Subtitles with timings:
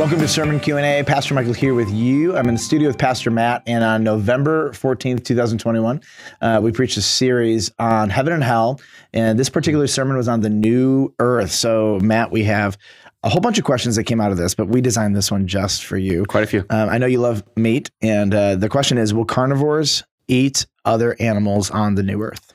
[0.00, 1.04] Welcome to Sermon Q&A.
[1.04, 2.34] Pastor Michael here with you.
[2.34, 6.00] I'm in the studio with Pastor Matt, and on November 14th, 2021,
[6.40, 8.80] uh, we preached a series on heaven and hell,
[9.12, 11.50] and this particular sermon was on the new earth.
[11.50, 12.78] So, Matt, we have
[13.22, 15.46] a whole bunch of questions that came out of this, but we designed this one
[15.46, 16.24] just for you.
[16.24, 16.64] Quite a few.
[16.70, 21.14] Um, I know you love meat, and uh, the question is, will carnivores eat other
[21.20, 22.54] animals on the new earth?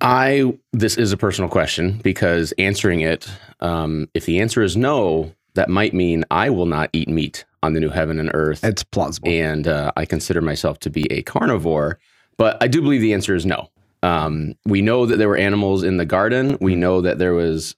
[0.00, 5.32] I this is a personal question because answering it, um, if the answer is no,
[5.54, 8.82] that might mean I will not eat meat on the new heaven and earth, It's
[8.82, 9.28] plausible.
[9.28, 11.98] and uh, I consider myself to be a carnivore.
[12.38, 13.70] But I do believe the answer is no.
[14.02, 16.58] Um, we know that there were animals in the garden.
[16.60, 17.76] We know that there was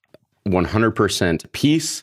[0.49, 2.03] 100% peace,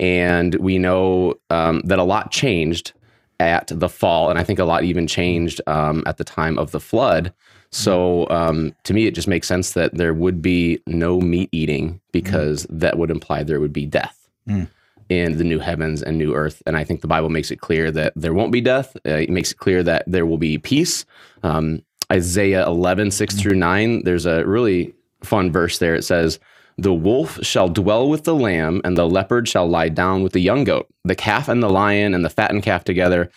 [0.00, 2.92] and we know um, that a lot changed
[3.40, 6.70] at the fall, and I think a lot even changed um, at the time of
[6.70, 7.32] the flood.
[7.70, 12.00] So um, to me, it just makes sense that there would be no meat eating
[12.12, 14.68] because that would imply there would be death Mm.
[15.18, 16.62] In the new heavens and new earth.
[16.66, 18.96] And I think the Bible makes it clear that there won't be death.
[19.06, 21.04] Uh, it makes it clear that there will be peace.
[21.42, 25.94] Um, Isaiah 11, 6 through 9, there's a really fun verse there.
[25.94, 26.38] It says,
[26.78, 30.40] The wolf shall dwell with the lamb, and the leopard shall lie down with the
[30.40, 33.30] young goat, the calf and the lion and the fattened calf together.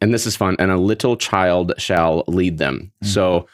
[0.00, 0.56] And this is fun.
[0.58, 2.92] And a little child shall lead them.
[3.02, 3.46] So,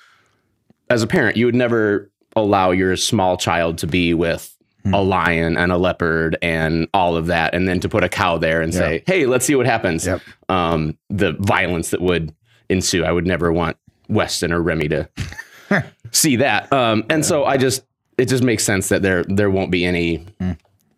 [0.88, 4.55] as a parent, you would never allow your small child to be with
[4.92, 8.38] a lion and a leopard and all of that, and then to put a cow
[8.38, 10.22] there and say, "Hey, let's see what happens." Yep.
[10.48, 12.34] Um, the violence that would
[12.68, 13.76] ensue, I would never want
[14.08, 15.08] Weston or Remy to
[16.12, 16.72] see that.
[16.72, 17.84] Um, and so I just,
[18.18, 20.24] it just makes sense that there there won't be any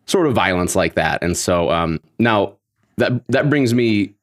[0.05, 1.23] sort of violence like that.
[1.23, 2.55] And so um, now
[2.97, 4.13] that that brings me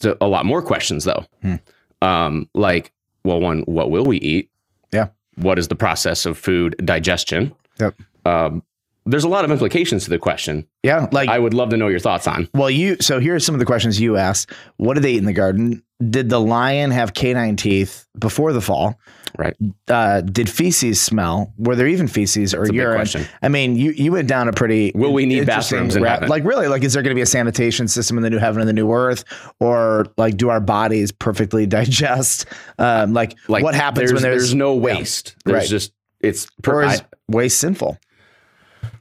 [0.00, 1.26] to a lot more questions, though.
[2.00, 2.92] Um, like,
[3.24, 4.50] well, one, what will we eat?
[4.92, 5.08] Yeah.
[5.36, 7.54] What is the process of food digestion?
[7.80, 8.00] Yep.
[8.24, 8.62] Um,
[9.10, 10.66] there's a lot of implications to the question.
[10.82, 12.48] Yeah, like I would love to know your thoughts on.
[12.54, 14.50] Well, you so here are some of the questions you asked.
[14.76, 15.82] What did they eat in the garden?
[16.10, 18.98] Did the lion have canine teeth before the fall?
[19.36, 19.56] Right.
[19.88, 21.52] Uh, did feces smell?
[21.58, 22.96] Were there even feces or urine?
[22.96, 23.26] question.
[23.42, 24.92] I mean, you you went down a pretty.
[24.94, 26.28] Will we need bathrooms in heaven?
[26.28, 28.60] Like really, like is there going to be a sanitation system in the new heaven
[28.60, 29.24] and the new earth,
[29.60, 32.46] or like do our bodies perfectly digest?
[32.78, 35.34] Um, like, Like what happens when there's, no waste?
[35.44, 35.68] There's Right.
[35.68, 36.46] just it's.
[36.46, 37.98] or Per, is I, waste sinful?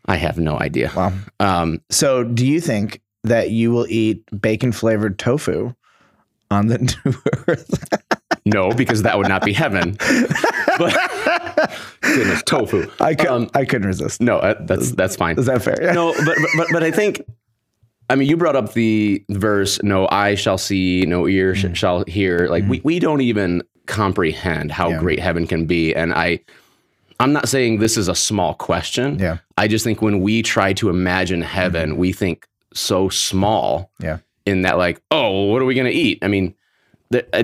[0.07, 0.91] I have no idea.
[0.95, 1.13] Wow.
[1.39, 5.73] Um, So, do you think that you will eat bacon flavored tofu
[6.49, 7.13] on the new
[7.47, 7.93] earth?
[8.45, 9.97] no, because that would not be heaven.
[10.77, 12.89] but goodness, tofu.
[13.01, 14.21] I could, Um, I couldn't resist.
[14.21, 15.37] No, uh, that's that's fine.
[15.37, 15.77] Is that fair?
[15.81, 15.91] Yeah.
[15.93, 17.21] no, but, but but I think,
[18.09, 22.05] I mean, you brought up the verse, "No eye shall see, no ear sh- shall
[22.07, 24.91] hear." Like we we don't even comprehend how Mm.
[24.91, 24.99] Yeah.
[24.99, 26.39] great heaven can be, and I.
[27.19, 29.17] I'm not saying this is a small question.
[29.19, 29.37] Yeah.
[29.57, 33.91] I just think when we try to imagine heaven, we think so small.
[33.99, 34.19] Yeah.
[34.45, 36.19] In that, like, oh, what are we going to eat?
[36.21, 36.53] I mean,
[37.09, 37.43] the, uh,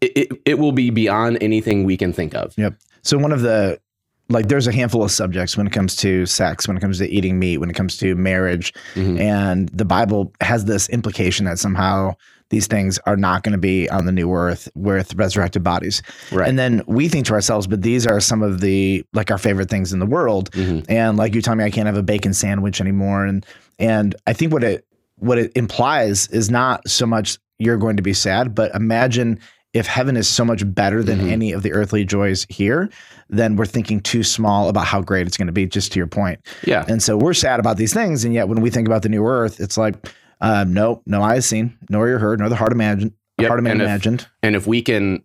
[0.00, 2.52] it, it it will be beyond anything we can think of.
[2.58, 2.74] Yep.
[3.02, 3.80] So one of the
[4.28, 7.08] like there's a handful of subjects when it comes to sex, when it comes to
[7.08, 9.18] eating meat, when it comes to marriage, Mhm.
[9.20, 12.14] and the Bible has this implication that somehow
[12.50, 16.02] these things are not going to be on the new earth with resurrected bodies.
[16.30, 16.48] Right.
[16.48, 19.70] And then we think to ourselves, but these are some of the like our favorite
[19.70, 20.50] things in the world.
[20.52, 20.84] Mhm.
[20.88, 23.24] And like you tell me I can't have a bacon sandwich anymore.
[23.24, 23.44] And
[23.78, 24.84] and I think what it
[25.18, 29.38] what it implies is not so much you're going to be sad, but imagine
[29.72, 31.30] if heaven is so much better than Mhm.
[31.32, 32.88] any of the earthly joys here,
[33.28, 36.06] then we're thinking too small about how great it's going to be, just to your
[36.06, 36.38] point.
[36.64, 36.84] Yeah.
[36.88, 38.24] And so we're sad about these things.
[38.24, 39.96] And yet when we think about the new earth, it's like,
[40.40, 43.58] um, no, no eye has seen, nor ear heard, nor the heart imagined, Yep, heart
[43.60, 44.26] of man and if- imagined.
[44.42, 45.24] And if we can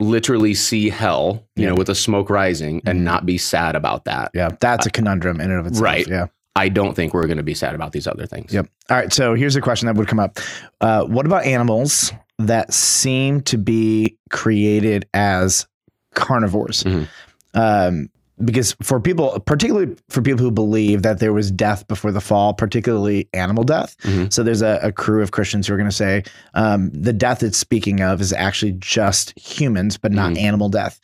[0.00, 1.68] literally see hell, you Yeah.
[1.70, 3.02] know, with the smoke rising and Mhm.
[3.04, 5.84] not be sad about that, Yeah, that's a conundrum in and of itself.
[5.84, 6.06] Right.
[6.08, 6.26] Yeah.
[6.54, 8.52] I don't think we're going to be sad about these other things.
[8.52, 8.68] Yep.
[8.90, 9.12] All right.
[9.12, 10.38] So here's a question that would come up.
[10.80, 15.66] Uh, what about animals that seem to be created as
[16.14, 16.82] carnivores?
[16.84, 17.06] Mhm.
[17.54, 18.08] Um,
[18.44, 22.54] because for people, particularly for people who believe that there was death before the fall,
[22.54, 23.96] particularly animal death.
[24.02, 24.32] Mhm.
[24.32, 26.22] So there's a, a crew of Christians who are going to say
[26.54, 30.38] um, the death it's speaking of is actually just humans, but not Mhm.
[30.38, 31.00] animal death.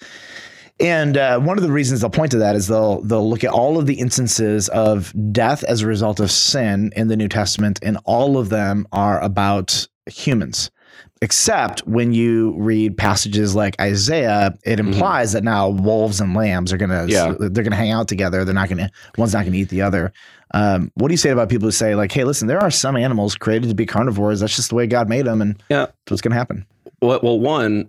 [0.81, 3.51] And uh, one of the reasons they'll point to that is they'll they'll look at
[3.53, 7.79] all of the instances of death as a result of sin in the New Testament,
[7.83, 10.71] and all of them are about humans.
[11.25, 16.77] Except when you read passages like Isaiah, it implies that now wolves and lambs are
[16.77, 17.33] gonna Yeah.
[17.41, 18.45] they're gonna hang out together.
[18.45, 20.13] They're not gonna one's not gonna eat the other.
[20.53, 22.95] Um, what do you say about people who say like, "Hey, listen, there are some
[22.95, 24.41] animals created to be carnivores.
[24.41, 25.87] That's just the way God made them, and Yeah.
[25.87, 26.67] that's what's gonna happen."
[27.01, 27.87] Well, well, one,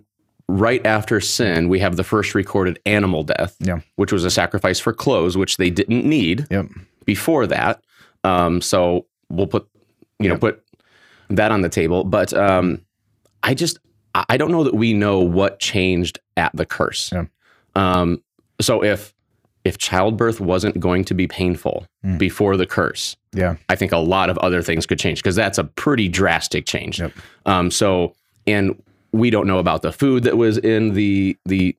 [0.48, 3.80] right after sin, we have the first recorded animal death, Yeah.
[3.96, 6.68] which was a sacrifice for clothes, which they didn't need Yep.
[7.04, 7.80] before that.
[8.24, 9.66] Um, so we'll put
[10.20, 10.62] you know put
[11.28, 12.02] that on the table.
[12.02, 12.80] But um,
[13.42, 13.78] I just
[14.14, 17.10] I don't know that we know what changed at the curse.
[17.12, 17.24] Yeah.
[17.74, 18.22] Um,
[18.60, 19.12] so if
[19.64, 22.18] if childbirth wasn't going to be painful Mm.
[22.18, 23.56] before the curse, Yeah.
[23.68, 27.00] I think a lot of other things could change because that's a pretty drastic change.
[27.00, 27.12] Yep.
[27.46, 28.14] Um, so,
[28.46, 28.80] and
[29.12, 31.76] we don't know about the food that was in the the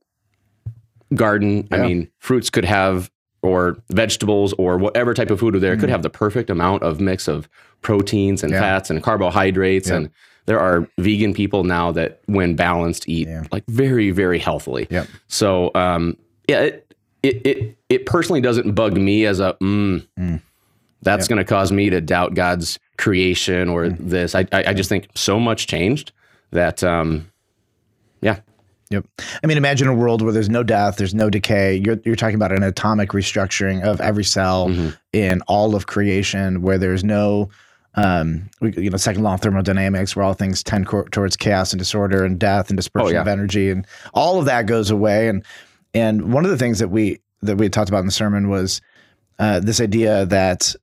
[1.13, 1.67] garden.
[1.71, 3.09] I mean, fruits could have
[3.41, 6.99] or vegetables or whatever type of food are there could have the perfect amount of
[6.99, 7.47] mix of
[7.81, 8.55] proteins and Mm.
[8.55, 8.61] Yeah.
[8.61, 9.95] fats and carbohydrates Yeah.
[9.97, 10.09] and
[10.47, 13.43] there are vegan people now that when balanced eat Yeah.
[13.51, 14.87] like very very healthily.
[14.89, 15.07] Yep.
[15.27, 16.17] So um,
[16.49, 20.41] yeah, it, it it it personally doesn't bug me as a mm, Mm.
[21.03, 23.97] that's going to cause me to doubt God's creation or Mm.
[23.99, 24.33] this.
[24.35, 26.11] I, I I just think so much changed
[26.51, 27.29] that um,
[28.21, 28.39] yeah,
[28.89, 29.05] Yep.
[29.43, 31.75] I mean, imagine a world where there's no death, there's no decay.
[31.75, 34.97] You're you're talking about an atomic restructuring of every cell Mhm.
[35.11, 37.49] in all of creation, where there's no,
[37.97, 41.73] um, we- you know, second law of thermodynamics, where all things tend co- towards chaos
[41.73, 43.21] and disorder and death and dispersion Oh, yeah.
[43.21, 45.27] of energy, and all of that goes away.
[45.27, 45.43] And
[45.93, 48.81] and one of the things that we that we talked about in the sermon was
[49.39, 50.73] uh, this idea that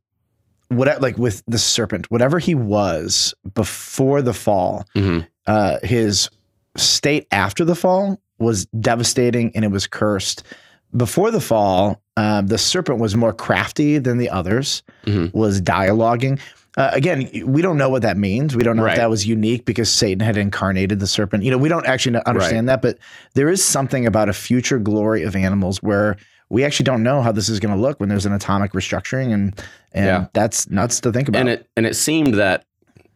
[0.69, 5.27] what like with the serpent, whatever he was before the fall, Mhm.
[5.47, 6.29] uh, his
[6.77, 10.43] state after the fall was devastating and it was cursed.
[10.97, 15.33] Before the fall, um, the serpent was more crafty than the others, Mhm.
[15.35, 16.39] was dialoguing.
[16.77, 18.57] Uh, again, we don't know what that means.
[18.57, 18.93] We don't know Right.
[18.93, 21.45] if that was unique because Satan had incarnated the serpent.
[21.45, 22.99] You know, we don't actually understand that, but
[23.35, 26.17] there is something about a future glory of animals where
[26.51, 29.33] we actually don't know how this is going to look when there's an atomic restructuring,
[29.33, 29.61] and
[29.93, 30.27] and Yeah.
[30.33, 31.41] that's nuts to think about.
[31.41, 32.65] and it and it seemed that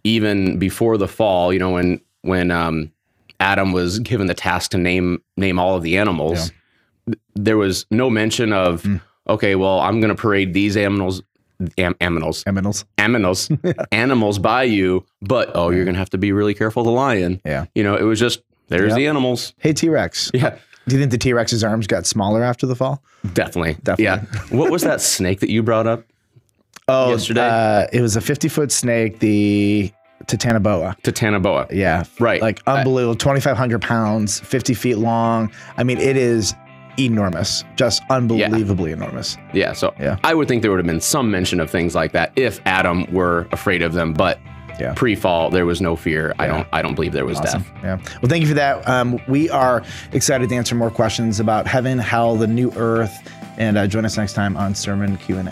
[0.04, 2.90] even before the fall, you know, when when um,
[3.40, 6.52] Adam was given the task to name name all of the animals, th-
[7.34, 9.00] there was no mention of Mm.
[9.28, 11.22] okay, well, I'm going to parade these animals.
[11.76, 12.84] Am, aminals, Aminals.
[12.98, 16.84] aminals, animals by you, but oh, you're gonna have to be really careful.
[16.84, 17.64] The lion, Yeah.
[17.74, 18.96] you know, it was just there's Yep.
[18.96, 19.54] the animals.
[19.58, 20.30] Hey T Rex.
[20.32, 20.54] Yeah,
[20.86, 23.02] Do you think the T Rex's arms got smaller after the fall?
[23.34, 24.04] definitely, Definitely.
[24.04, 26.04] Yeah, what was that snake that you brought up?
[26.86, 27.40] Oh, Yesterday?
[27.48, 29.92] uh, it was a 50 foot snake, the
[30.26, 30.94] Titanoboa.
[31.02, 32.04] Titanoboa, Yeah.
[32.20, 32.40] right?
[32.40, 33.16] Like unbelievable.
[33.16, 35.50] 2,500 pounds, 50 feet long.
[35.76, 36.54] I mean, it is
[36.98, 39.36] enormous, just unbelievably enormous.
[39.52, 40.16] Yeah, so Yeah.
[40.24, 43.06] I would think there would have been some mention of things like that if Adam
[43.12, 44.38] were afraid of them, but
[44.80, 44.92] Yeah.
[44.94, 46.34] pre-fall there was no fear.
[46.38, 47.62] I don't I don't believe there was Awesome.
[47.62, 47.72] death.
[47.82, 47.96] Yeah.
[48.22, 48.86] Well, thank you for that.
[48.88, 53.12] Um, we are excited to answer more questions about heaven, hell, the new earth,
[53.56, 55.50] and uh, join us next time on Sermon Q&A.